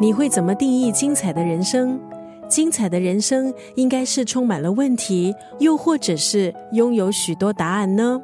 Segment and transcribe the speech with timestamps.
[0.00, 1.98] 你会怎么定义精彩的人生？
[2.48, 8.22] 精彩的人生应该是充满了问题，又或者是拥有许多答案呢？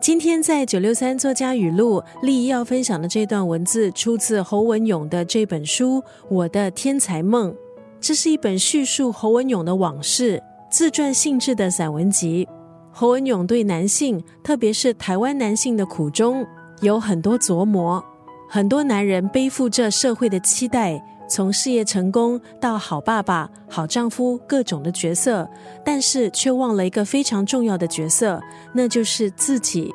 [0.00, 5.98] 今天在九六三作家语录，丽要分享的这段文字出自侯文勇的这本书
[6.30, 7.52] 《我的天才梦》。
[8.00, 12.48] 这是一本叙述侯文勇的往事、自传性质的散文集。
[12.90, 16.46] 侯文勇对男性，特别是台湾男性的苦衷，
[16.80, 18.02] 有很多琢磨。
[18.48, 25.48] 很多男人背负着社会的期待，从事业成功到好爸爸、好丈夫各种的角色，
[25.84, 28.40] 但是却忘了一个非常重要的角色，
[28.74, 29.94] 那就是自己。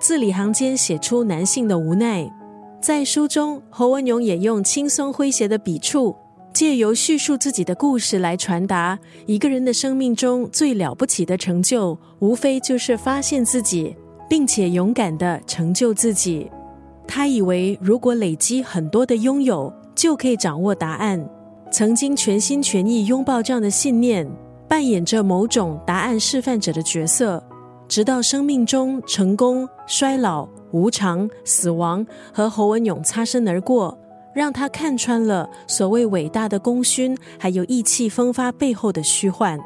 [0.00, 2.30] 字里行间写出男性的无奈。
[2.80, 6.14] 在书中，侯文勇也用轻松诙谐的笔触，
[6.54, 8.96] 借由叙述自己的故事来传达：
[9.26, 13.96] 一个人的生命中最了不起的成就，无非就是发现自己，
[14.28, 16.48] 并且勇敢的成就自己。
[17.08, 21.28] 他以为，如果累积很多的拥有，就可以掌握答案。
[21.72, 24.24] 曾经全心全意拥抱这样的信念，
[24.68, 27.42] 扮演着某种答案示范者的角色，
[27.88, 33.98] 直到生命中成功、衰老、无常、死亡和侯文勇擦身而过，
[34.32, 39.58] 让他看穿了所谓伟大的功勋，还有意气风发背后的虚幻。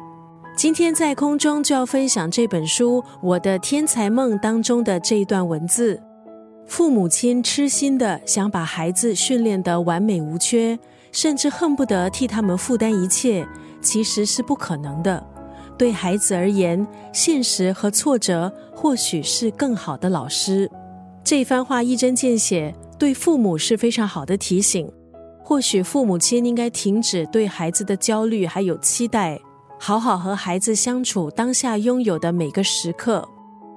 [0.57, 6.01] 今天在空中就要分享这本书《我的天才梦》当中的这一段文字。
[6.71, 10.79] 父母亲痴心的想把孩子训练得完美无缺，
[11.11, 13.45] 甚至恨不得替他们负担一切，
[13.83, 15.21] 其实是不可能的。
[15.77, 20.71] 对孩子而言，现实和挫折或许是更好的老师。
[21.25, 24.89] 这番话一针见血，对父母是非常好的提醒。
[25.43, 29.37] 或许父母亲应该停止对孩子的焦虑还有期待，
[29.77, 33.29] 好好和孩子相处当下拥有的每个时刻。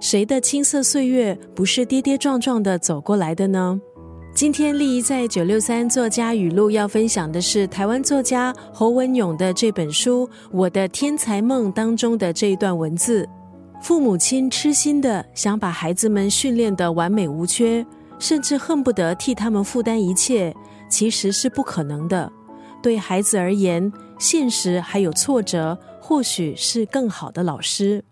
[0.03, 3.79] 谁的青涩岁月不是跌跌撞撞的走过来的呢？
[4.35, 13.25] 今天丽姨在九六三作家语录要分享的是台湾作家侯文勇的这本书《我的天才梦》当中的这一段文字：
[13.81, 17.85] 父母亲痴心的想把孩子们训练的完美无缺，
[18.19, 20.53] 甚至恨不得替他们负担一切，
[20.89, 22.29] 其实是不可能的。
[22.81, 23.89] 对孩子而言，
[24.19, 28.03] 现实还有挫折，或许是更好的老师。